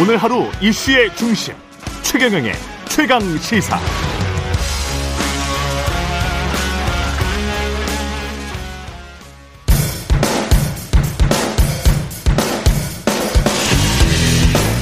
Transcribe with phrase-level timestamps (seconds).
[0.00, 1.52] 오늘 하루 이슈의 중심
[2.02, 2.52] 최경영의
[2.88, 3.80] 최강 시사.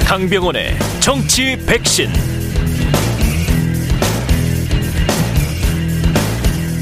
[0.07, 2.13] 강병원의 정치 백신.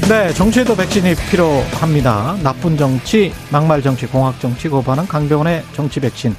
[0.09, 2.35] 네, 정치에도 백신이 필요합니다.
[2.43, 6.35] 나쁜 정치, 막말 정치, 공학 정치 고반은 강병원의 정치 백신.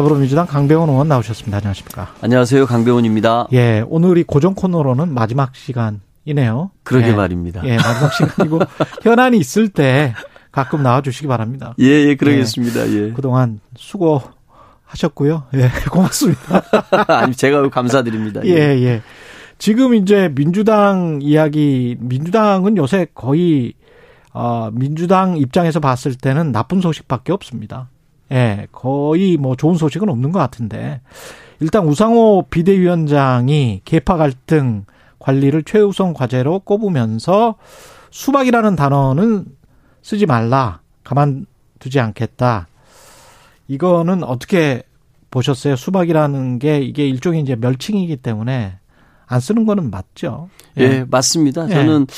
[0.00, 1.58] 더불어민주당 강병원 의원 나오셨습니다.
[1.58, 2.14] 안녕하십니까?
[2.22, 2.64] 안녕하세요.
[2.64, 3.48] 강병원입니다.
[3.52, 6.70] 예, 오늘이 고정 코너로는 마지막 시간이네요.
[6.84, 7.60] 그러게 예, 말입니다.
[7.66, 8.60] 예, 마지막 시간이고
[9.04, 10.14] 현안이 있을 때
[10.52, 11.74] 가끔 나와 주시기 바랍니다.
[11.80, 12.88] 예, 예, 그러겠습니다.
[12.88, 13.08] 예.
[13.08, 13.12] 예.
[13.12, 14.22] 그동안 수고
[14.84, 15.44] 하셨고요.
[15.56, 16.62] 예, 고맙습니다.
[17.08, 18.40] 아니, 제가 감사드립니다.
[18.46, 19.02] 예, 예.
[19.58, 23.74] 지금 이제 민주당 이야기, 민주당은 요새 거의,
[24.32, 27.90] 어, 민주당 입장에서 봤을 때는 나쁜 소식밖에 없습니다.
[28.32, 31.00] 예, 거의 뭐 좋은 소식은 없는 것 같은데.
[31.60, 34.84] 일단 우상호 비대위원장이 개파 갈등
[35.18, 37.56] 관리를 최우선 과제로 꼽으면서
[38.10, 39.46] 수박이라는 단어는
[40.02, 40.80] 쓰지 말라.
[41.04, 42.68] 가만두지 않겠다.
[43.68, 44.82] 이거는 어떻게
[45.30, 45.76] 보셨어요?
[45.76, 48.79] 수박이라는 게 이게 일종의 이제 멸칭이기 때문에
[49.30, 50.50] 안 쓰는 거는 맞죠.
[50.76, 51.68] 예, 예 맞습니다.
[51.70, 51.74] 예.
[51.74, 52.08] 저는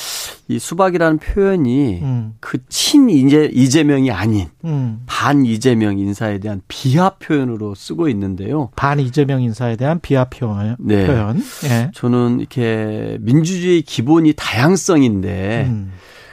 [0.47, 2.33] 이 수박이라는 표현이 음.
[2.39, 5.03] 그친 이제 이재명이 아닌 음.
[5.05, 8.71] 반 이재명 인사에 대한 비하 표현으로 쓰고 있는데요.
[8.75, 10.75] 반 이재명 인사에 대한 비하 표현.
[10.79, 11.05] 네.
[11.05, 11.39] 표현.
[11.65, 11.91] 예.
[11.93, 15.91] 저는 이렇게 민주주의 기본이 다양성인데 음.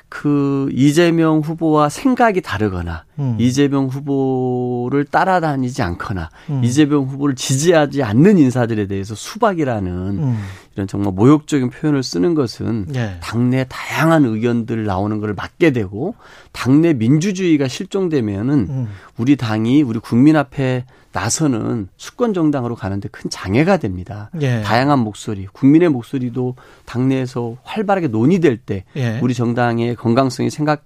[0.08, 3.36] 그 이재명 후보와 생각이 다르거나 음.
[3.38, 6.64] 이재명 후보를 따라다니지 않거나 음.
[6.64, 10.38] 이재명 후보를 지지하지 않는 인사들에 대해서 수박이라는 음.
[10.74, 13.18] 이런 정말 모욕적인 표현을 쓰는 것은 예.
[13.20, 16.14] 당내 다양한 의견들 나오는 걸 막게 되고
[16.52, 18.88] 당내 민주주의가 실종되면은 음.
[19.16, 24.30] 우리 당이 우리 국민 앞에 나서는 수권 정당으로 가는데 큰 장애가 됩니다.
[24.40, 24.62] 예.
[24.62, 26.54] 다양한 목소리, 국민의 목소리도
[26.84, 29.18] 당내에서 활발하게 논의될 때 예.
[29.20, 30.84] 우리 정당의 건강성이 생각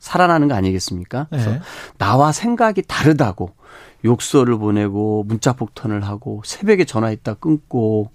[0.00, 1.28] 살아나는 거 아니겠습니까?
[1.30, 1.60] 그래서 예.
[1.98, 3.52] 나와 생각이 다르다고
[4.04, 8.10] 욕설을 보내고 문자 폭탄을 하고 새벽에 전화했다 끊고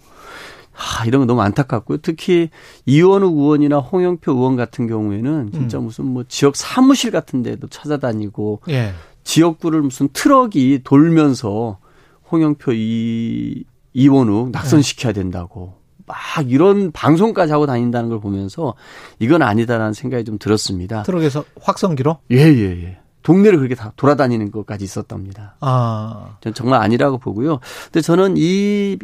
[0.74, 2.00] 아, 이런 거 너무 안타깝고요.
[2.00, 2.50] 특히
[2.86, 5.86] 이원우 의원이나 홍영표 의원 같은 경우에는 진짜 음.
[5.86, 8.94] 무슨 뭐 지역 사무실 같은 데도 찾아다니고 예.
[9.24, 11.80] 지역구를 무슨 트럭이 돌면서
[12.32, 16.18] 홍영표 이 이원욱 낙선시켜야 된다고 막
[16.48, 18.74] 이런 방송까지 하고 다닌다는 걸 보면서
[19.20, 21.04] 이건 아니다라는 생각이 좀 들었습니다.
[21.04, 22.18] 트럭에서 확성기로?
[22.32, 22.98] 예, 예, 예.
[23.24, 25.56] 동네를 그렇게 다 돌아다니는 것까지 있었답니다.
[25.60, 26.38] 아.
[26.42, 27.60] 전 정말 아니라고 보고요.
[27.86, 29.00] 근데 저는 이,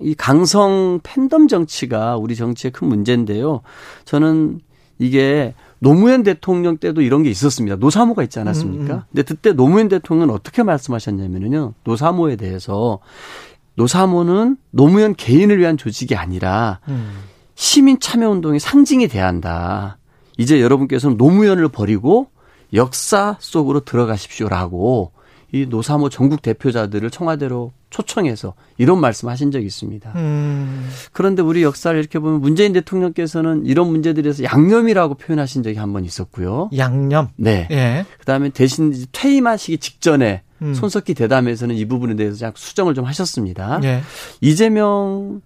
[0.00, 3.60] 이 강성 팬덤 정치가 우리 정치의 큰 문제인데요.
[4.06, 4.60] 저는
[4.98, 7.76] 이게 노무현 대통령 때도 이런 게 있었습니다.
[7.76, 8.94] 노사모가 있지 않았습니까?
[8.94, 9.02] 음, 음.
[9.12, 11.74] 근데 그때 노무현 대통령은 어떻게 말씀하셨냐면요.
[11.84, 12.98] 노사모에 대해서
[13.78, 17.12] 노사모는 노무현 개인을 위한 조직이 아니라 음.
[17.54, 19.98] 시민 참여 운동의 상징이 돼야 한다.
[20.36, 22.28] 이제 여러분께서는 노무현을 버리고
[22.74, 25.12] 역사 속으로 들어가십시오라고
[25.52, 30.12] 이 노사모 전국 대표자들을 청와대로 초청해서 이런 말씀하신 적이 있습니다.
[30.16, 30.90] 음.
[31.12, 36.68] 그런데 우리 역사를 이렇게 보면 문재인 대통령께서는 이런 문제들에서 양념이라고 표현하신 적이 한 번 있었고요.
[36.76, 37.28] 양념.
[37.36, 37.66] 네.
[37.70, 38.04] 예.
[38.18, 40.74] 그다음에 대신 퇴임하시기 직전에 음.
[40.74, 43.80] 손석희 대담에서는 이 부분에 대해서 약 수정을 좀 하셨습니다.
[43.84, 44.02] 예.
[44.40, 45.40] 이재명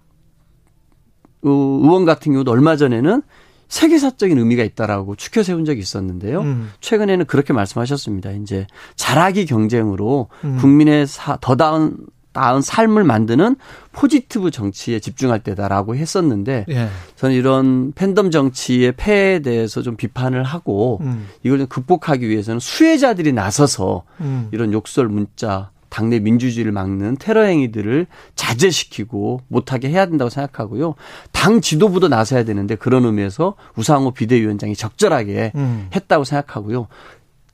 [1.41, 3.21] 의원 같은 경우도 얼마 전에는
[3.67, 6.41] 세계사적인 의미가 있다라고 추켜 세운 적이 있었는데요.
[6.41, 6.71] 음.
[6.79, 8.31] 최근에는 그렇게 말씀하셨습니다.
[8.31, 10.57] 이제 잘하기 경쟁으로 음.
[10.57, 11.97] 국민의 사, 더 나은
[12.33, 13.55] 나은 삶을 만드는
[13.91, 16.89] 포지티브 정치에 집중할 때다라고 했었는데 예.
[17.15, 21.27] 저는 이런 팬덤 정치의 폐해에 대해서 좀 비판을 하고 음.
[21.43, 24.49] 이걸 좀 극복하기 위해서는 수혜자들이 나서서 음.
[24.51, 30.95] 이런 욕설 문자 당내 민주주의를 막는 테러 행위들을 자제시키고 못하게 해야 된다고 생각하고요.
[31.31, 35.89] 당 지도부도 나서야 되는데 그런 의미에서 우상호 비대위원장이 적절하게 음.
[35.95, 36.87] 했다고 생각하고요.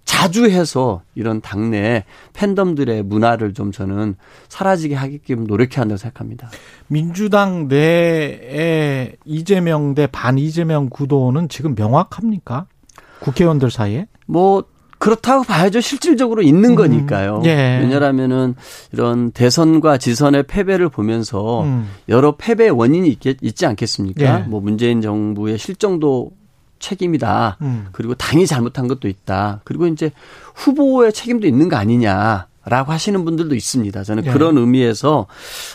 [0.10, 2.04] 자주 해서 이런 당내
[2.34, 4.16] 팬덤들의 문화를 좀 저는
[4.48, 6.50] 사라지게 하게끔 노력해야 한다고 생각합니다.
[6.88, 12.66] 민주당 내에 이재명 대 반 이재명 구도는 지금 명확합니까?
[13.20, 14.08] 국회의원들 사이에?
[14.26, 14.64] 뭐
[14.98, 15.80] 그렇다고 봐야죠.
[15.80, 17.44] 실질적으로 있는 음, 거니까요.
[17.46, 17.78] 예.
[17.80, 18.56] 왜냐하면은
[18.92, 21.88] 이런 대선과 지선의 패배를 보면서 음.
[22.10, 24.40] 여러 패배의 원인이 있겠, 있지 않겠습니까?
[24.40, 24.44] 예.
[24.48, 26.32] 뭐 문재인 정부의 실정도
[26.80, 27.58] 책임이다.
[27.62, 27.88] 음.
[27.92, 29.62] 그리고 당이 잘못한 것도 있다.
[29.64, 30.12] 그리고 이제
[30.56, 32.48] 후보의 책임도 있는 거 아니냐.
[32.66, 34.04] 라고 하시는 분들도 있습니다.
[34.04, 34.32] 저는 예.
[34.32, 35.26] 그런 의미에서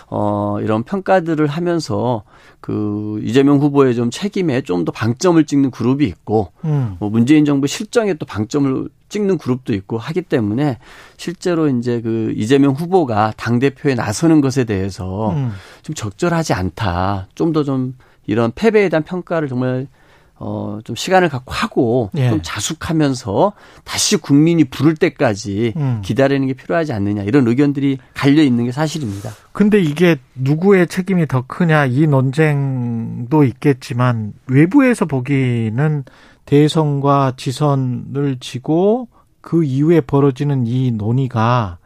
[0.09, 2.23] 어 이런 평가들을 하면서
[2.61, 6.97] 그 이재명 후보의 좀 책임에 좀 더 방점을 찍는 그룹이 있고 음.
[7.01, 10.79] 뭐 문재인 정부 실정에 또 방점을 찍는 그룹도 있고 하기 때문에
[11.17, 15.53] 실제로 이제 그 이재명 후보가 당 대표에 나서는 것에 대해서 음.
[15.83, 17.29] 좀 적절하지 않다.
[17.35, 17.97] 좀 더좀
[18.27, 19.89] 이런 패배에 대한 평가를 정말
[20.37, 22.29] 어, 좀 시간을 갖고 하고 예.
[22.29, 23.53] 좀 자숙하면서
[23.85, 26.01] 다시 국민이 부를 때까지 음.
[26.05, 29.31] 기다리는 게 필요하지 않느냐 이런 의견들이 갈려 있는 게 사실입니다.
[29.53, 36.05] 근데 이게 누구의 책임이 더 크냐 이 논쟁도 있겠지만 외부에서 보기는
[36.47, 39.09] 대선과 지선을 지고
[39.41, 41.79] 그 이후에 벌어지는 이 논의가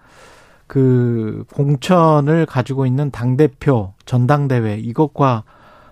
[0.66, 5.44] 그 공천을 가지고 있는 당대표 전당대회 이것과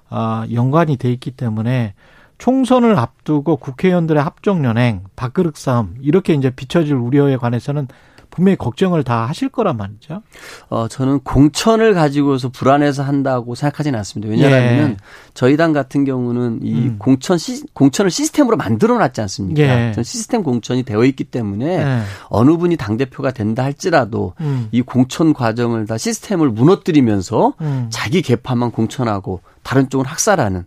[0.09, 1.95] 아, 연관이 돼 있기 때문에
[2.39, 7.89] 총선을 앞두고 국회의원들의 합종 연행, 밥그릇 싸움 이렇게 이제 비춰질 우려에 관해서는
[8.31, 10.23] 분명히 걱정을 다 하실 거란 말이죠.
[10.69, 14.31] 어, 저는 공천을 가지고서 불안해서 한다고 생각하지는 않습니다.
[14.31, 14.97] 왜냐하면 예.
[15.33, 16.97] 저희 당 같은 경우는 이 음.
[16.99, 19.63] 공천 시, 공천을 시스템으로 만들어 놨지 않습니까?
[19.63, 19.93] 예.
[19.95, 22.03] 전 시스템 공천이 되어 있기 때문에 네.
[22.29, 24.69] 어느 분이 당 대표가 된다 할지라도 음.
[24.71, 27.87] 이 공천 과정을 다 시스템을 무너뜨리면서 음.
[27.91, 30.67] 자기 개파만 공천하고 다른 쪽은 학살하는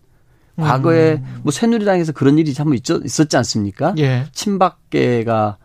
[0.60, 3.94] 과거에 뭐 새누리당에서 그런 일이 참 있었, 있었지 않습니까?
[3.98, 4.26] 예.
[4.34, 5.58] 친박계가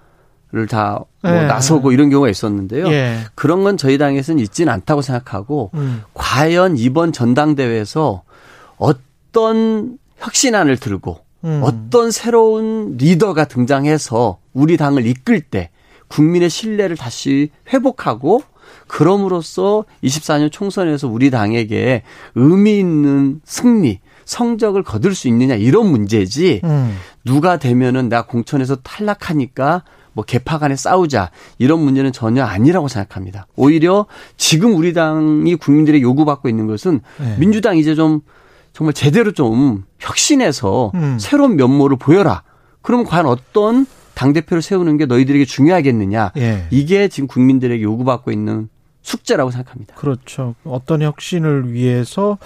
[0.52, 1.46] 를 다 뭐 예.
[1.46, 2.86] 나서고 이런 경우가 있었는데요.
[2.88, 3.18] 예.
[3.34, 6.02] 그런 건 저희 당에서는 있지는 않다고 생각하고 음.
[6.12, 8.22] 과연 이번 전당대회에서
[8.76, 11.60] 어떤 혁신안을 들고 음.
[11.64, 15.70] 어떤 새로운 리더가 등장해서 우리 당을 이끌 때
[16.08, 18.42] 국민의 신뢰를 다시 회복하고
[18.86, 22.02] 그럼으로써 24년 총선에서 우리 당에게
[22.34, 26.96] 의미 있는 승리, 성적을 거둘 수 있느냐 이런 문제지 음.
[27.24, 29.82] 누가 되면은 나 공천에서 탈락하니까
[30.12, 33.46] 뭐 개파 간에 싸우자 이런 문제는 전혀 아니라고 생각합니다.
[33.56, 34.06] 오히려
[34.36, 37.36] 지금 우리 당이 국민들의 요구받고 있는 것은 네.
[37.38, 38.20] 민주당 이제 좀
[38.72, 41.18] 정말 제대로 좀 혁신해서 음.
[41.20, 42.42] 새로운 면모를 보여라.
[42.82, 46.32] 그러면 과연 어떤 당대표를 세우는 게 너희들에게 중요하겠느냐.
[46.36, 46.66] 예.
[46.70, 48.68] 이게 지금 국민들에게 요구받고 있는
[49.02, 49.94] 숙제라고 생각합니다.
[49.96, 50.54] 그렇죠.
[50.64, 52.38] 어떤 혁신을 위해서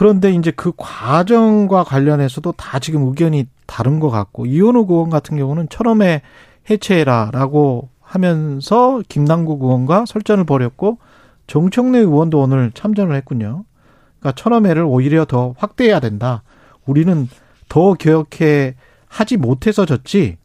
[0.00, 5.68] 그런데 이제 그 과정과 관련해서도 다 지금 의견이 다른 것 같고 이현우 의원 같은 경우는
[5.68, 6.22] 철험에
[6.70, 10.96] 해체해라라고 하면서 김남국 의원과 설전을 벌였고
[11.46, 13.64] 정청래 의원도 오늘 참전을 했군요.
[14.20, 16.44] 그러니까 철험회를 오히려 더 확대해야 된다.
[16.86, 17.28] 우리는
[17.68, 18.76] 더 개혁해
[19.06, 20.38] 하지 못해서 졌지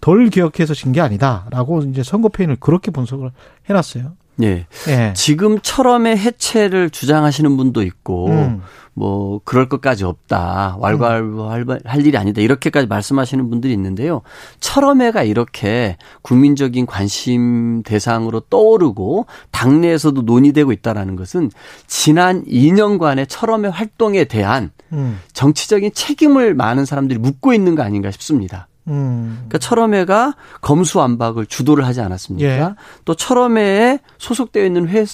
[0.00, 3.32] 덜 개혁해서 진 게 아니다라고 이제 선거 페인을 그렇게 분석을
[3.68, 4.12] 해놨어요.
[4.42, 4.66] 예.
[4.88, 5.12] 예.
[5.14, 8.62] 지금처럼의 해체를 주장하시는 분도 있고 음.
[8.96, 10.78] 뭐 그럴 것까지 없다.
[10.80, 12.40] 왈가왈부할 일이 아니다.
[12.40, 14.22] 이렇게까지 말씀하시는 분들이 있는데요.
[14.60, 21.50] 철험회가 이렇게 국민적인 관심 대상으로 떠오르고 당내에서도 논의되고 있다라는 것은
[21.86, 25.20] 지난 2년간의 철험회 활동에 대한 음.
[25.34, 28.66] 정치적인 책임을 많은 사람들이 묻고 있는 거 아닌가 싶습니다.
[28.88, 29.34] 음.
[29.34, 32.48] 그러니까 철험회가 검수완박을 주도를 하지 않았습니까?
[32.48, 32.74] 예.
[33.04, 35.04] 또 철험회에 소속되어 있는 회,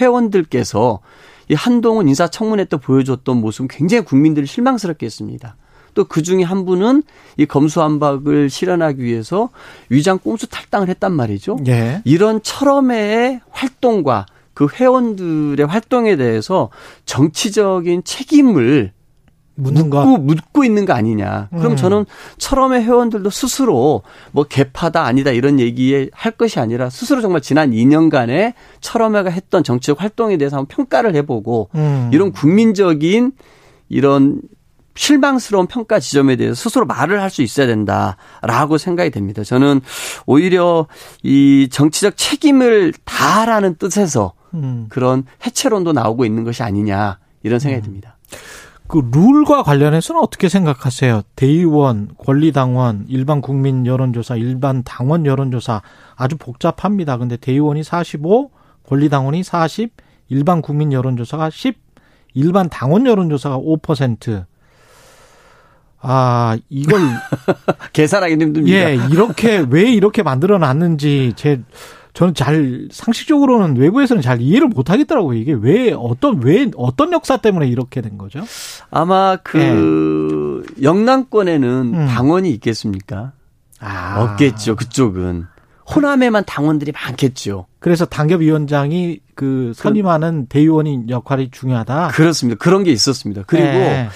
[0.00, 1.00] 회원들께서
[1.50, 5.56] 이 한동훈 인사청문회 때 보여줬던 모습은 굉장히 국민들이 실망스럽게 했습니다.
[5.94, 7.02] 또 그 중에 한 분은
[7.38, 9.50] 이 검수완박을 실현하기 위해서
[9.88, 11.58] 위장 꼼수 탈당을 했단 말이죠.
[11.66, 12.02] 예.
[12.04, 16.70] 이런 철험회의 활동과 그 회원들의 활동에 대해서
[17.04, 18.92] 정치적인 책임을
[19.60, 20.04] 묻는 것.
[20.04, 21.48] 묻고, 묻고 있는 거 아니냐.
[21.50, 21.76] 그럼 음.
[21.76, 22.06] 저는
[22.38, 28.54] 철험의 회원들도 스스로 뭐 개파다 아니다 이런 얘기에 할 것이 아니라 스스로 정말 지난 2년간의
[28.80, 32.10] 철험회가 했던 정치적 활동에 대해서 한번 평가를 해보고 음.
[32.12, 33.32] 이런 국민적인
[33.88, 34.40] 이런
[34.94, 39.44] 실망스러운 평가 지점에 대해서 스스로 말을 할 수 있어야 된다라고 생각이 됩니다.
[39.44, 39.80] 저는
[40.26, 40.86] 오히려
[41.22, 44.86] 이 정치적 책임을 다하라는 뜻에서 음.
[44.88, 48.16] 그런 해체론도 나오고 있는 것이 아니냐 이런 생각이 듭니다.
[48.88, 51.22] 그 룰과 관련해서는 어떻게 생각하세요?
[51.36, 55.82] 대의원, 권리당원, 일반 국민 여론조사, 일반 당원 여론조사
[56.16, 57.18] 아주 복잡합니다.
[57.18, 58.50] 근데 대의원이 45,
[58.88, 59.92] 권리당원이 40,
[60.30, 61.78] 일반 국민 여론조사가 10,
[62.32, 64.46] 일반 당원 여론조사가 5%.
[66.00, 67.00] 아, 이걸
[67.92, 68.74] 계산하기 힘듭니다.
[68.74, 71.60] 예, 이렇게 왜 이렇게 만들어 놨는지 제
[72.14, 75.38] 저는 잘 상식적으로는 외부에서는 잘 이해를 못 하겠더라고요.
[75.38, 78.44] 이게 왜 어떤 왜 어떤 역사 때문에 이렇게 된 거죠?
[78.90, 82.06] 아마 그 영남권에는 음.
[82.06, 83.32] 당원이 있겠습니까?
[83.80, 84.22] 아.
[84.22, 84.76] 없겠죠.
[84.76, 85.46] 그쪽은
[85.94, 87.66] 호남에만 당원들이 많겠죠.
[87.78, 92.08] 그래서 당협위원장이 그 선임하는 대의원인 역할이 중요하다.
[92.08, 92.58] 그렇습니다.
[92.58, 93.44] 그런 게 있었습니다.
[93.46, 94.08] 그리고 네.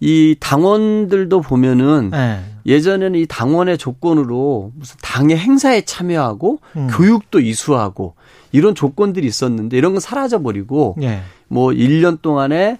[0.00, 2.40] 이 당원들도 보면은 예.
[2.66, 6.88] 예전에는 이 당원의 조건으로 무슨 당의 행사에 참여하고 음.
[6.90, 8.14] 교육도 이수하고
[8.52, 11.20] 이런 조건들이 있었는데 이런 건 사라져 버리고 예.
[11.46, 12.78] 뭐 1년 동안에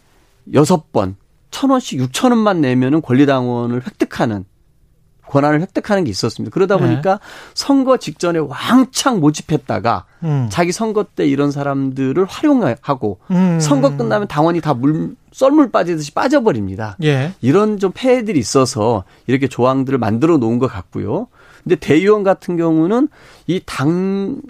[0.54, 1.16] 여섯 번,
[1.50, 4.44] 천 원씩 6천 원만 내면은 권리당원을 획득하는
[5.30, 6.52] 권한을 획득하는 게 있었습니다.
[6.52, 6.82] 그러다 네.
[6.82, 7.20] 보니까
[7.54, 10.48] 선거 직전에 왕창 모집했다가 음.
[10.50, 13.58] 자기 선거 때 이런 사람들을 활용하고 음.
[13.60, 16.96] 선거 끝나면 당원이 다 물, 썰물 빠지듯이 빠져버립니다.
[17.04, 17.32] 예.
[17.40, 21.28] 이런 좀 폐해들이 있어서 이렇게 조항들을 만들어 놓은 것 같고요.
[21.62, 23.08] 근데 대의원 같은 경우는
[23.46, 24.40] 이 당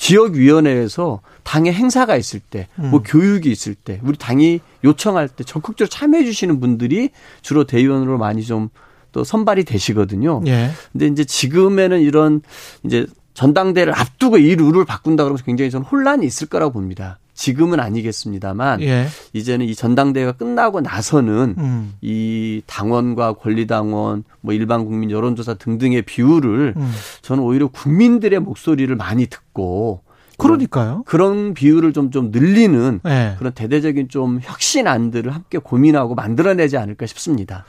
[0.00, 3.02] 지역위원회에서 당의 행사가 있을 때, 뭐 음.
[3.04, 7.10] 교육이 있을 때, 우리 당이 요청할 때 적극적으로 참여해 주시는 분들이
[7.42, 8.70] 주로 대의원으로 많이 좀
[9.12, 10.42] 또 선발이 되시거든요.
[10.46, 10.70] 예.
[10.92, 12.42] 근데 이제 지금에는 이런
[12.84, 17.18] 이제 전당대를 앞두고 이 룰을 바꾼다 그러면 굉장히 좀 혼란이 있을 거라고 봅니다.
[17.32, 19.06] 지금은 아니겠습니다만 예.
[19.32, 21.94] 이제는 이 전당대회가 끝나고 나서는 음.
[22.02, 26.92] 이 당원과 권리당원, 뭐 일반 국민 여론조사 등등의 비율을 음.
[27.22, 30.02] 저는 오히려 국민들의 목소리를 많이 듣고
[30.36, 31.02] 그러니까요.
[31.06, 33.36] 그런 비율을 좀 좀 늘리는 예.
[33.38, 37.64] 그런 대대적인 좀 혁신안들을 함께 고민하고 만들어내지 않을까 싶습니다.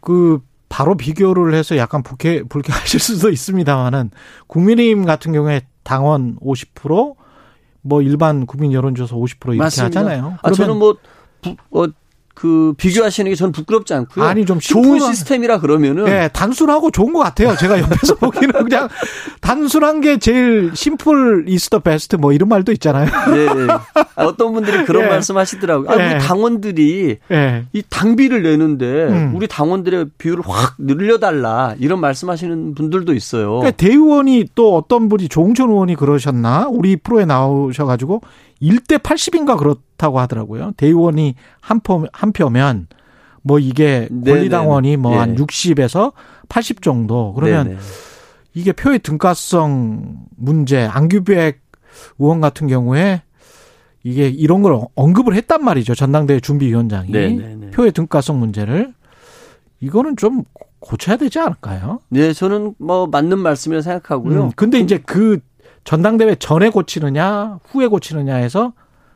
[0.00, 4.10] 그 바로 비교를 해서 약간 불쾌 불쾌하실 수도 있습니다만은
[4.46, 10.00] 국민의힘 같은 경우에 당원 50%뭐 일반 국민 여론조사 50% 이렇게 맞습니다.
[10.00, 10.38] 하잖아요.
[10.42, 10.96] 아, 저는 뭐,
[11.40, 11.86] 부, 어,
[12.38, 14.24] 그, 비교하시는 게 저는 부끄럽지 않고요.
[14.24, 16.06] 아니, 좀 좋은 시스템이라 그러면은.
[16.06, 17.56] 예, 단순하고 좋은 것 같아요.
[17.56, 18.88] 제가 옆에서 보기는 그냥
[19.40, 23.06] 단순한 게 제일 심플 이스터 베스트 뭐 이런 말도 있잖아요.
[23.06, 23.66] 네.
[24.14, 25.08] 아, 어떤 분들이 그런 예.
[25.08, 25.90] 말씀 하시더라고요.
[25.90, 26.14] 아, 예.
[26.14, 27.64] 우리 당원들이 예.
[27.72, 29.32] 이 당비를 내는데 음.
[29.34, 33.58] 우리 당원들의 비율을 확 늘려달라 이런 말씀하시는 분들도 있어요.
[33.58, 36.68] 그러니까 대의원이 또 어떤 분이 조홍천 의원이 그러셨나?
[36.70, 38.20] 우리 프로에 나오셔가지고
[38.62, 40.72] 1대 80인가 그렇 다고 하더라고요.
[40.76, 42.86] 대의원이 한 표, 한 표면
[43.42, 44.30] 뭐 이게 네네네.
[44.30, 45.34] 권리당원이 뭐한 예.
[45.36, 46.12] 60에서
[46.48, 47.34] 80 정도.
[47.34, 47.80] 그러면 네네.
[48.54, 51.60] 이게 표의 등가성 문제, 안규백
[52.18, 53.22] 의원 같은 경우에
[54.02, 55.94] 이게 이런 걸 언급을 했단 말이죠.
[55.94, 57.10] 전당대회 준비위원장이.
[57.10, 57.70] 네네네.
[57.70, 58.94] 표의 등가성 문제를.
[59.80, 60.44] 이거는 좀
[60.80, 62.00] 고쳐야 되지 않을까요?
[62.08, 64.44] 네, 저는 뭐 맞는 말씀이라 생각하고요.
[64.44, 65.40] 음, 근데 이제 그
[65.84, 68.72] 전당대회 전에 고치느냐, 후에 고치느냐 해서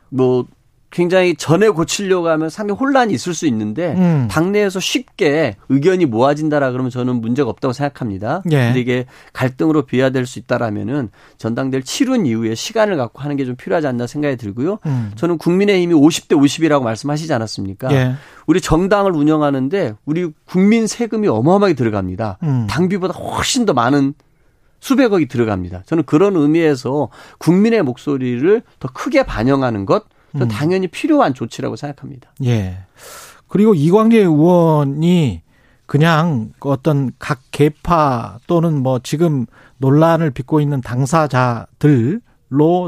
[0.09, 0.45] 뭐
[0.93, 4.27] 굉장히 전에 고치려고 하면 상당히 혼란이 있을 수 있는데 음.
[4.29, 8.43] 당내에서 쉽게 의견이 모아진다라 그러면 저는 문제가 없다고 생각합니다.
[8.51, 8.65] 예.
[8.67, 11.09] 근데 이게 갈등으로 비화될 수 있다라면은
[11.39, 14.79] 전당대를 치룬 이후에 시간을 갖고 하는 게 좀 필요하지 않나 생각이 들고요.
[14.85, 15.11] 음.
[15.15, 17.93] 저는 국민의힘이 50대 50이라고 말씀하시지 않았습니까?
[17.93, 18.13] 예.
[18.47, 22.37] 우리 정당을 운영하는데 우리 국민 세금이 어마어마하게 들어갑니다.
[22.43, 22.67] 음.
[22.69, 24.13] 당비보다 훨씬 더 많은
[24.79, 25.83] 수백억이 들어갑니다.
[25.85, 30.47] 저는 그런 의미에서 국민의 목소리를 더 크게 반영하는 것, 음.
[30.47, 32.31] 당연히 필요한 조치라고 생각합니다.
[32.45, 32.77] 예.
[33.47, 35.41] 그리고 이광재 의원이
[35.85, 39.45] 그냥 그 어떤 각 계파 또는 뭐 지금
[39.77, 42.19] 논란을 빚고 있는 당사자들로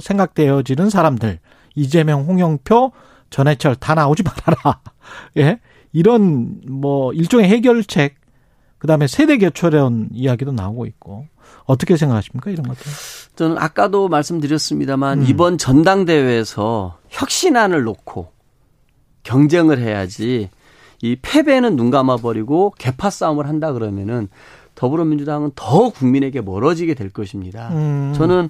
[0.01, 1.39] 생각되어지는 사람들
[1.75, 2.91] 이재명, 홍영표,
[3.29, 4.81] 전해철 다 나오지 말아라.
[5.37, 5.59] 예.
[5.91, 8.15] 이런 뭐 일종의 해결책
[8.79, 11.27] 그다음에 세대 교체론 이야기도 나오고 있고
[11.65, 12.91] 어떻게 생각하십니까 이런 것들?
[13.35, 15.25] 저는 아까도 말씀드렸습니다만 음.
[15.27, 18.27] 이번 전당대회에서 혁신안을 놓고
[19.23, 20.49] 경쟁을 해야지
[21.01, 24.27] 이 패배는 눈 감아버리고 개파 싸움을 한다 그러면은
[24.75, 27.69] 더불어민주당은 더 국민에게 멀어지게 될 것입니다.
[27.69, 28.13] 음.
[28.15, 28.49] 저는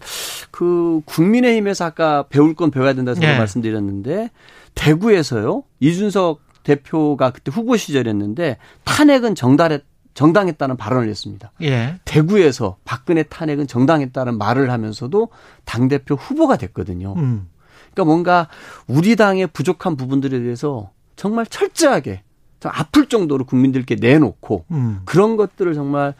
[0.49, 3.37] 그 국민의힘에서 아까 배울 건 배워야 된다고 네.
[3.37, 4.31] 말씀드렸는데
[4.73, 9.83] 대구에서요 이준석 대표가 그때 후보 시절이었는데 탄핵은 정달했,
[10.15, 11.51] 정당했다는 발언을 했습니다.
[11.61, 11.99] 예.
[12.05, 15.29] 대구에서 박근혜 탄핵은 정당했다는 말을 하면서도
[15.63, 17.13] 당 대표 후보가 됐거든요.
[17.17, 17.47] 음.
[17.95, 18.47] 그러니까 뭔가
[18.87, 22.21] 우리 당의 부족한 부분들에 대해서 정말 철저하게
[22.59, 25.01] 좀 아플 정도로 국민들께 내놓고 음.
[25.05, 26.13] 그런 것들을 정말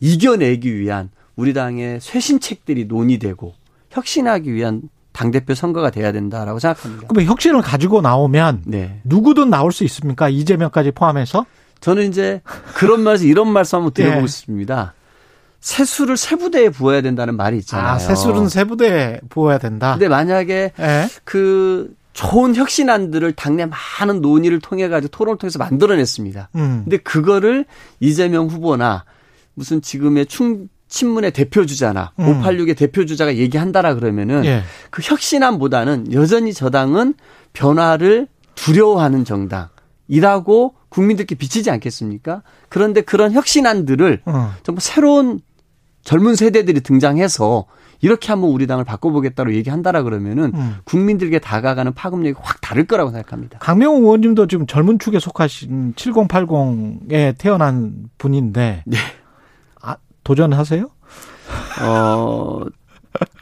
[0.00, 3.52] 이겨내기 위한 우리 당의 쇄신책들이 논의되고
[3.90, 4.82] 혁신하기 위한
[5.12, 7.08] 당 대표 선거가 돼야 된다라고 생각합니다.
[7.08, 9.00] 그러면 혁신을 가지고 나오면 네.
[9.04, 10.28] 누구든 나올 수 있습니까?
[10.28, 11.44] 이재명까지 포함해서?
[11.80, 12.40] 저는 이제
[12.74, 14.26] 그런 말에서 이런 말씀 한번 드려보고 예.
[14.26, 14.94] 싶습니다.
[15.60, 17.88] 세수를 세부대에 부어야 된다는 말이 있잖아요.
[17.94, 19.92] 아, 세술은 세부대에 부어야 된다.
[19.92, 21.08] 근데 만약에 예.
[21.24, 26.50] 그 좋은 혁신안들을 당내 많은 논의를 통해 가지고 토론을 통해서 만들어냈습니다.
[26.56, 26.80] 음.
[26.84, 27.64] 근데 그거를
[28.00, 29.04] 이재명 후보나
[29.54, 32.42] 무슨 지금의 충 친문의 대표 주자나 음.
[32.42, 34.62] 586의 대표 주자가 얘기한다라 그러면은 예.
[34.90, 37.14] 그 혁신안보다는 여전히 저당은
[37.52, 42.42] 변화를 두려워하는 정당이라고 국민들께 비치지 않겠습니까?
[42.68, 44.54] 그런데 그런 혁신안들을 어.
[44.62, 45.40] 정말 새로운
[46.08, 47.66] 젊은 세대들이 등장해서
[48.00, 50.76] 이렇게 한번 우리 당을 바꿔보겠다고 얘기한다라 그러면은 음.
[50.84, 53.58] 국민들에게 다가가는 파급력이 확 다를 거라고 생각합니다.
[53.58, 58.96] 강명호 의원님도 지금 젊은 축에 속하신 7080에 태어난 분인데 네.
[59.82, 60.88] 아, 도전하세요?
[61.82, 62.60] 어,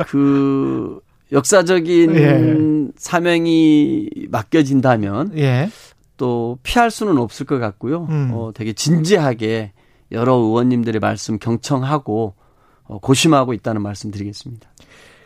[0.09, 0.99] 그
[1.31, 2.93] 역사적인 예.
[2.97, 5.71] 사명이 맡겨진다면 예.
[6.17, 8.09] 또 피할 수는 없을 것 같고요.
[8.11, 8.31] 음.
[8.33, 9.71] 어, 되게 진지하게
[10.11, 12.46] 여러 의원님들의 말씀 경청하고 어,
[12.89, 14.69] 고심하고 있다는 말씀 드리겠습니다.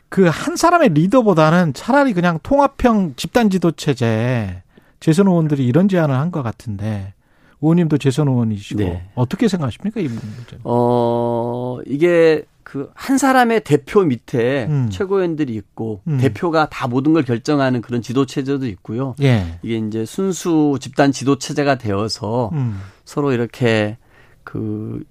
[0.09, 4.63] 그 한 사람의 리더보다는 차라리 그냥 통합형 집단 지도 체제
[4.99, 7.15] 재선 의원들이 이런 제안을 한 것 같은데
[7.63, 9.09] 의원님도 재선 의원이시고 네.
[9.15, 10.59] 어떻게 생각하십니까 이 문제?
[10.65, 14.89] 어 이게 그 한 사람의 대표 밑에 음.
[14.91, 16.19] 최고위원들이 있고 음.
[16.19, 19.15] 대표가 다 모든 걸 결정하는 그런 지도 체제도 있고요.
[19.23, 19.59] 예.
[19.63, 22.81] 이게 이제 순수 집단 지도 체제가 되어서 음.
[23.05, 23.97] 서로 이렇게
[24.45, 25.03] 그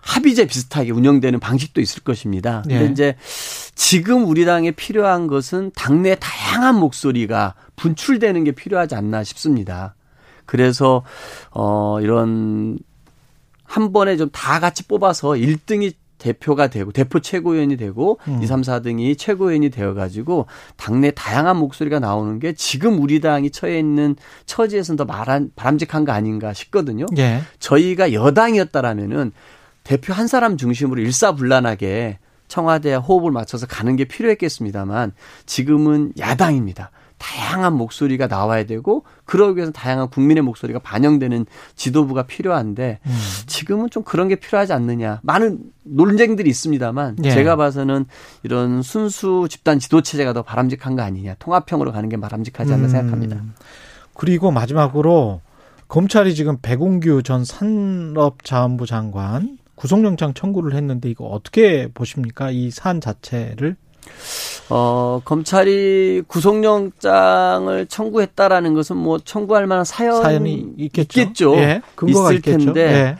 [0.00, 2.62] 합의제 비슷하게 운영되는 방식도 있을 것입니다.
[2.62, 2.86] 근데 예.
[2.86, 3.16] 이제
[3.74, 9.94] 지금 우리 당에 필요한 것은 당내 다양한 목소리가 분출되는 게 필요하지 않나 싶습니다.
[10.46, 11.02] 그래서
[11.50, 12.78] 어 이런
[13.64, 18.42] 한 번에 좀 다 같이 뽑아서 1등이 대표가 되고 대표 최고위원이 되고 음.
[18.42, 23.78] 2, 3, 4등이 최고위원이 되어 가지고 당내 다양한 목소리가 나오는 게 지금 우리 당이 처해
[23.78, 27.06] 있는 처지에서는 더 바람직한 거 아닌가 싶거든요.
[27.16, 27.40] 예.
[27.58, 29.32] 저희가 여당이었다라면은
[29.90, 35.10] 대표 한 사람 중심으로 일사불란하게 청와대 호흡을 맞춰서 가는 게 필요했겠습니다만
[35.46, 36.92] 지금은 야당입니다.
[37.18, 41.44] 다양한 목소리가 나와야 되고 그러기 위해서 다양한 국민의 목소리가 반영되는
[41.74, 43.18] 지도부가 필요한데 음.
[43.46, 45.18] 지금은 좀 그런 게 필요하지 않느냐.
[45.24, 47.30] 많은 논쟁들이 있습니다만 예.
[47.32, 48.06] 제가 봐서는
[48.44, 51.34] 이런 순수 집단 지도 체제가 더 바람직한 거 아니냐.
[51.40, 52.88] 통합형으로 가는 게 바람직하지 않나 음.
[52.88, 53.42] 생각합니다.
[54.14, 55.40] 그리고 마지막으로
[55.88, 62.50] 검찰이 지금 백운규 전 산업자원부 장관 구속영장 청구를 했는데 이거 어떻게 보십니까?
[62.50, 63.76] 이 사안 자체를?
[64.68, 71.20] 어, 검찰이 구속영장을 청구했다라는 것은 뭐 청구할 만한 사연 사연이 있겠죠.
[71.22, 71.56] 있겠죠.
[71.56, 72.58] 예, 있을 있겠죠.
[72.58, 73.16] 텐데 예.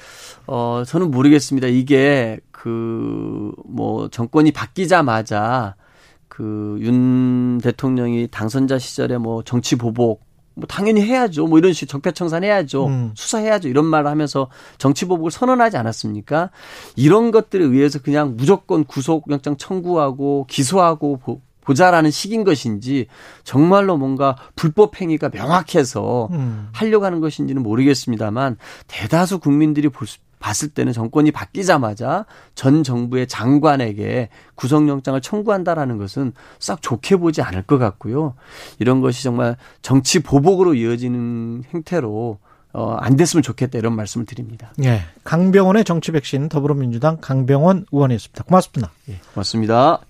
[0.47, 1.67] 어, 저는 모르겠습니다.
[1.69, 5.77] 이게 그 뭐 정권이 바뀌자마자
[6.29, 10.23] 그 윤 대통령이 당선자 시절에 뭐 정치 보복
[10.55, 11.47] 뭐 당연히 해야죠.
[11.47, 12.87] 뭐 이런 식 적폐청산해야죠.
[12.87, 13.13] 음.
[13.15, 13.69] 수사해야죠.
[13.69, 16.51] 이런 말을 하면서 정치 보복을 선언하지 않았습니까?
[16.97, 23.07] 이런 것들에 의해서 그냥 무조건 구속영장 청구하고 기소하고 보, 보자라는 식인 것인지
[23.45, 26.69] 정말로 뭔가 불법 행위가 명확해서 음.
[26.73, 32.27] 하려고 하는 것인지는 모르겠습니다만 대다수 국민들이 볼 수, 봤을 때는 정권이 바뀌자마자
[32.57, 38.35] 전 정부의 장관에게 구속영장을 청구한다라는 것은 싹 좋게 보지 않을 것 같고요.
[38.81, 42.39] 이런 것이 정말 정치 보복으로 이어지는 행태로
[42.73, 44.73] 어, 안 됐으면 좋겠다 이런 말씀을 드립니다.
[44.83, 45.03] 예.
[45.25, 48.45] 강병원의 정치 백신 더불어민주당 강병원 의원이었습니다.
[48.45, 48.93] 고맙습니다.
[49.09, 49.21] 예.
[49.35, 50.01] 고맙습니다.